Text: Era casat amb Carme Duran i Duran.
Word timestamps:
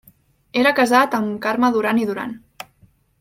Era 0.61 0.71
casat 0.79 1.17
amb 1.19 1.35
Carme 1.45 1.69
Duran 1.77 1.99
i 2.05 2.11
Duran. 2.13 2.33